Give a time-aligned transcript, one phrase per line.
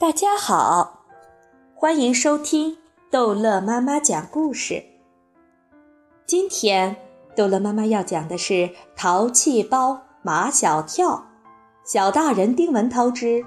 [0.00, 1.04] 大家好，
[1.74, 2.78] 欢迎收听
[3.10, 4.82] 逗乐妈妈讲故事。
[6.24, 6.96] 今天
[7.36, 8.54] 逗乐妈妈要讲的是
[8.96, 11.08] 《淘气包马小跳》，
[11.84, 13.44] 小大人丁文涛之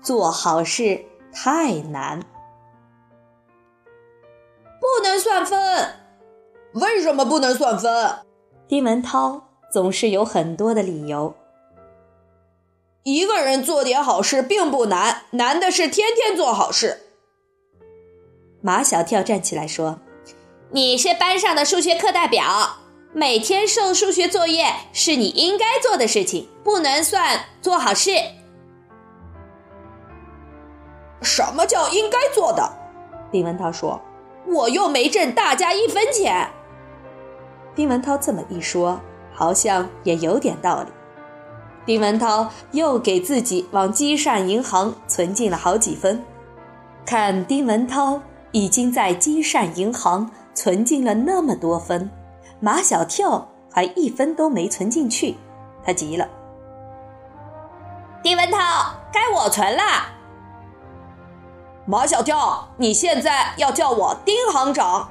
[0.00, 2.20] 做好事太难，
[4.78, 5.96] 不能算分。
[6.74, 8.20] 为什么不能算分？
[8.68, 11.34] 丁文涛总是有很多的理由。
[13.02, 16.98] 一个人做点好事并不难，难的是天天做好事。
[18.60, 20.00] 马小跳站起来说
[20.70, 22.76] ：“你是班上的数学课代表，
[23.14, 28.10] 每天送数学作业是你应该做的事情，不能算做好事。”
[31.22, 32.70] 什么叫应该做的？
[33.32, 33.98] 丁文涛说
[34.46, 36.46] ：“我又没挣大家一分钱。”
[37.74, 39.00] 丁文涛这么一说，
[39.32, 40.90] 好像也有点道理。
[41.86, 46.22] 丁文涛又给自己往积善银行存进了好几分。
[47.06, 48.20] 看丁文涛
[48.52, 52.10] 已经在积善银行存进了那么多分，
[52.60, 55.36] 马小跳还一分都没存进去，
[55.82, 56.28] 他急了。
[58.22, 58.58] 丁文涛，
[59.10, 59.82] 该我存了。
[61.86, 65.08] 马小跳，你现在要叫我丁行长。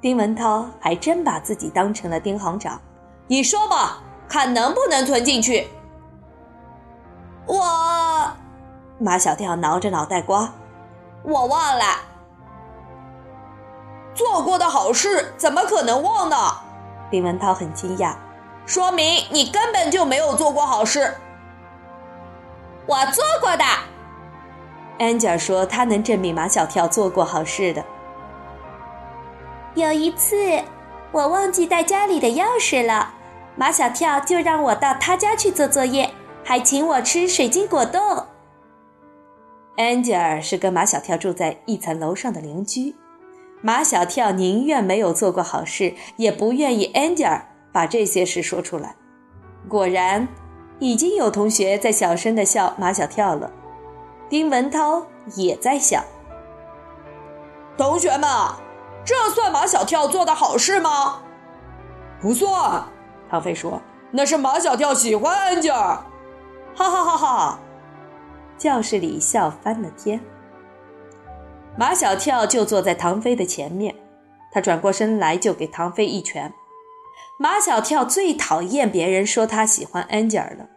[0.00, 2.80] 丁文涛还真把自己当成了丁行长。
[3.26, 4.03] 你说吧。
[4.28, 5.68] 看能不能存进去。
[7.46, 8.30] 我，
[8.98, 10.52] 马小跳挠着脑袋瓜，
[11.22, 11.84] 我忘了。
[14.14, 16.36] 做过的好事怎么可能忘呢？
[17.10, 18.14] 丁文涛很惊讶，
[18.64, 21.14] 说明你根本就没有做过好事。
[22.86, 23.64] 我做过的。
[24.98, 27.84] 安吉尔说他能证明马小跳做过好事的。
[29.74, 30.62] 有一次，
[31.10, 33.12] 我忘记带家里的钥匙了。
[33.56, 36.10] 马小跳就让我到他家去做作业，
[36.42, 38.26] 还请我吃水晶果冻。
[39.76, 42.94] 安吉尔是跟马小跳住在一层楼上的邻居，
[43.60, 48.96] 马小跳宁愿没有做过好事，也不愿意安吉尔把这些事说出来。
[49.68, 50.28] 果然，
[50.78, 53.52] 已经有同学在小声的笑马小跳了，
[54.28, 56.02] 丁文涛也在笑。
[57.76, 58.28] 同学们，
[59.04, 61.22] 这算马小跳做的好事吗？
[62.20, 62.84] 不算。
[63.28, 63.80] 唐飞说
[64.12, 65.98] ：“那是马小跳喜欢安吉尔。”
[66.76, 67.58] 哈哈哈哈！
[68.58, 70.20] 教室里笑翻了天。
[71.76, 73.94] 马小跳就坐在唐飞的前面，
[74.52, 76.52] 他转过身来就给唐飞一拳。
[77.38, 80.68] 马小跳最讨厌别人说他喜欢安吉尔了。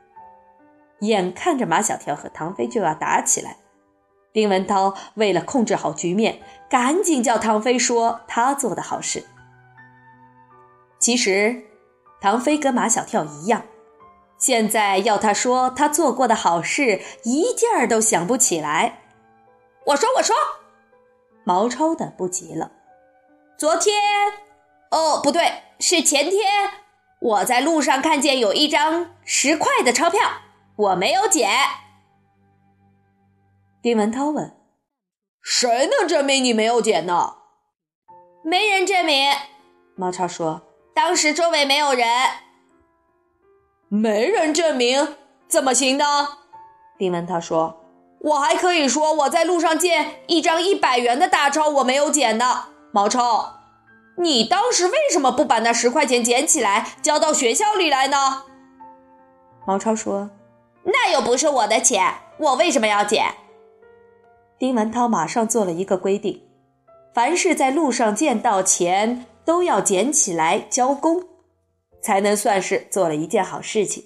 [1.01, 3.57] 眼看着马小跳和唐飞就要打起来，
[4.33, 9.23] 丁文涛为了控制好局面，赶紧叫唐飞说他做的好事。
[10.99, 11.63] 其实。
[12.19, 13.63] 唐飞跟马小跳一样，
[14.38, 19.01] 现在要他说他做过的好事，一件儿都想不起来。
[19.85, 20.35] 我说，我说，
[21.44, 22.72] 毛超的不急了。
[23.57, 23.95] 昨天，
[24.91, 26.44] 哦，不对，是前天，
[27.19, 30.19] 我在路上看见有一张十块的钞票，
[30.75, 31.50] 我没有捡。
[33.81, 34.57] 丁文涛问
[35.41, 37.35] ：“谁能证明你没有捡呢？”
[38.44, 39.31] 没人证明。
[39.95, 40.61] 毛超说。
[40.97, 42.07] 当时周围没有人，
[43.87, 45.15] 没人证明
[45.47, 46.03] 怎么行呢？
[46.97, 47.85] 丁文涛说
[48.21, 53.59] ：“我还可以说我在路上见一张一百元的大钞，我没有捡的。”毛超，
[54.17, 58.45] 你当时为什么不把那十块钱捡起来交到学校里来呢？
[59.67, 60.31] 毛超说
[60.83, 63.35] ：“那又不是我的钱，我为什么要捡？”
[64.57, 66.41] 丁文涛马上做了一个规定：
[67.13, 69.27] 凡是在路上见到钱。
[69.47, 71.23] 都要捡起来交公，
[72.01, 74.03] 才能算是做了一件好事情。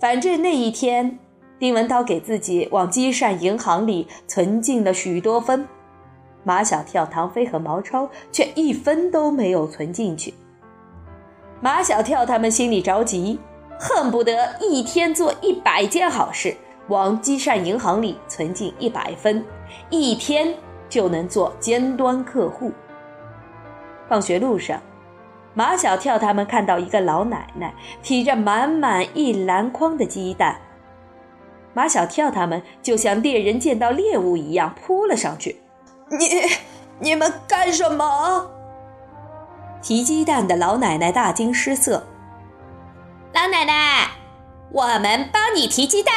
[0.00, 1.16] 反正那一天，
[1.60, 5.64] 丁文涛给自己往积善银行里存进了许多分，
[6.42, 10.34] 马小跳、唐飞和毛超却一分都没有存进去。
[11.60, 13.38] 马小跳他们心里着急，
[13.78, 16.52] 恨不得一天做一百件好事，
[16.88, 19.46] 往积善银行里存进一百分，
[19.88, 20.52] 一天
[20.88, 22.72] 就能做尖端客户。
[24.08, 24.80] 放学路上，
[25.54, 27.72] 马小跳他们看到一个老奶奶
[28.02, 30.58] 提着满满一篮筐的鸡蛋，
[31.72, 35.60] 马小跳他们就像猎人见到猎物一样扑了上去。
[36.10, 36.42] 你
[37.00, 38.50] 你们干什么？
[39.82, 42.06] 提鸡蛋的老奶奶大惊失色。
[43.32, 44.08] 老奶奶，
[44.70, 46.14] 我们帮你提鸡蛋。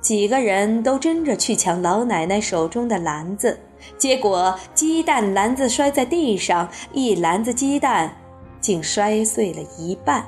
[0.00, 3.58] 几个人都争着去抢老奶奶手中的篮子。
[3.96, 8.16] 结果鸡蛋篮子摔在地上，一篮子鸡蛋
[8.60, 10.24] 竟摔碎了一半。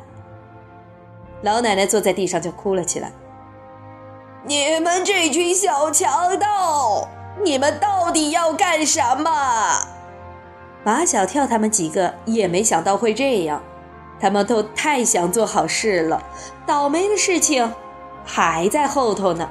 [1.42, 3.12] 老奶奶坐在地上就哭了起来。
[4.44, 7.08] 你们这群小强盗，
[7.44, 9.30] 你们到底要干什么？
[10.84, 13.60] 马小跳他们几个也没想到会这样，
[14.20, 16.22] 他们都太想做好事了，
[16.64, 17.72] 倒霉的事情
[18.24, 19.50] 还在后头呢。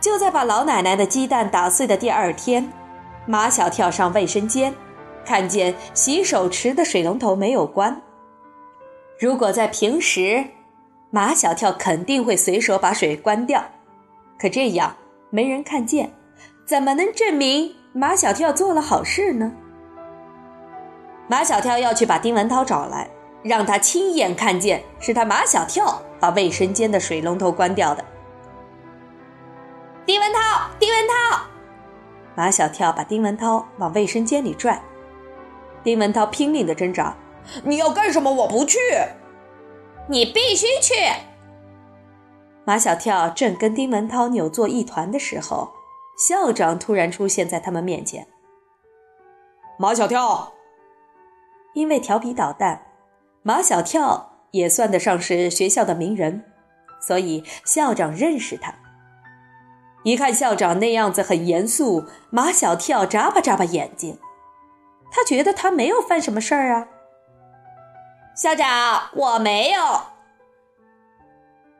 [0.00, 2.72] 就在把老奶奶的鸡蛋打碎的第二天，
[3.26, 4.74] 马小跳上卫生间，
[5.24, 8.00] 看见洗手池的水龙头没有关。
[9.18, 10.42] 如果在平时，
[11.10, 13.62] 马小跳肯定会随手把水关掉，
[14.38, 14.96] 可这样
[15.28, 16.10] 没人看见，
[16.64, 19.52] 怎么能证明马小跳做了好事呢？
[21.28, 23.06] 马小跳要去把丁文涛找来，
[23.42, 28.02] 让他亲眼看见是他马小跳把卫生间的水龙头关掉的。
[30.10, 31.40] 丁文涛，丁文涛！
[32.34, 34.82] 马小跳把丁文涛往卫生间里拽，
[35.84, 37.16] 丁文涛拼命的挣扎
[37.62, 38.32] ：“你要干什么？
[38.32, 38.76] 我不去！
[40.08, 40.94] 你必须去！”
[42.66, 45.70] 马小跳正跟丁文涛扭作一团的时候，
[46.18, 48.26] 校长突然出现在他们面前。
[49.78, 50.54] 马小跳，
[51.74, 52.84] 因为调皮捣蛋，
[53.44, 56.44] 马小跳也算得上是学校的名人，
[57.00, 58.74] 所以校长认识他。
[60.02, 64.18] 一看校长那样子很严肃，马小跳眨巴眨巴眼睛，
[65.12, 66.88] 他觉得他没有犯什么事儿啊。
[68.34, 69.82] 校长，我没有。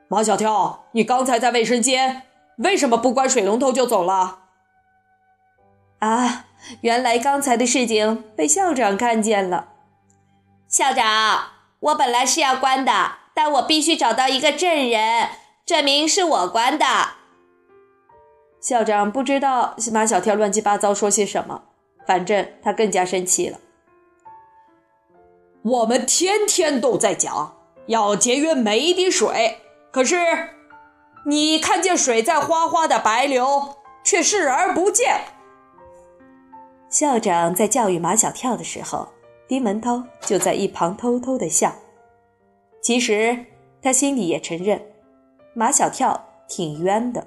[0.08, 2.24] 马小跳，你刚才在卫生间，
[2.58, 4.40] 为什么不关水龙头就走了？
[6.00, 6.46] 啊，
[6.82, 9.68] 原来刚才的事情被校长看见了。
[10.68, 11.44] 校长，
[11.80, 15.28] 我本来是要关的，但我必须找到一个证人，
[15.64, 16.86] 证明是我关的。
[18.60, 21.62] 校长不知道马小跳乱七八糟说些什么，
[22.06, 23.58] 反正他更加生气了。
[25.62, 29.58] 我们天天都在讲要节约每一滴水，
[29.90, 30.16] 可是
[31.26, 35.20] 你看见水在哗哗的白流，却视而不见。
[36.88, 39.08] 校长在教育马小跳的时候，
[39.48, 41.74] 丁文涛就在一旁偷偷的笑。
[42.82, 43.46] 其实
[43.82, 44.80] 他心里也承认，
[45.54, 47.26] 马小跳挺冤的。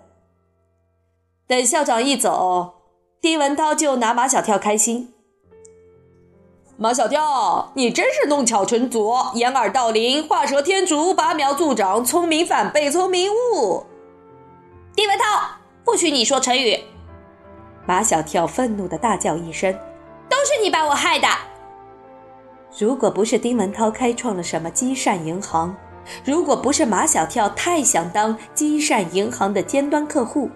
[1.53, 2.81] 等校长一走，
[3.21, 5.13] 丁文涛就拿马小跳开心。
[6.77, 13.83] 马小跳，你真是弄巧成拙，掩耳盗铃，画蛇添足，拔苗助长，聪明反被聪明误。
[14.95, 15.23] 丁文涛，
[15.85, 16.75] 不许你说成语！
[17.85, 19.71] 马小跳愤怒的大叫一声
[20.27, 21.27] ：“都是你把我害的！
[22.79, 25.77] 如果不是丁文涛开创了什么积善银行，
[26.25, 30.49] 如果不是马小跳太想当积善银行的尖端客户。”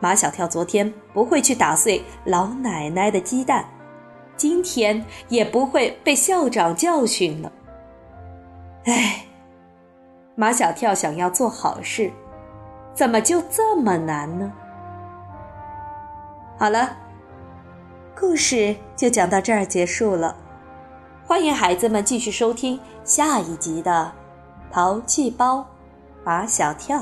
[0.00, 3.64] 马小跳昨天不会去打碎老奶奶的鸡蛋，
[4.36, 7.50] 今天也不会被校长教训了。
[8.84, 9.24] 唉，
[10.34, 12.12] 马小跳想要做好事，
[12.92, 14.52] 怎么就这么难呢？
[16.58, 16.96] 好了，
[18.18, 20.36] 故事就讲到这儿结束了。
[21.26, 24.12] 欢迎孩子们继续收听下一集的
[24.74, 25.66] 《淘气包
[26.22, 26.98] 马小跳》。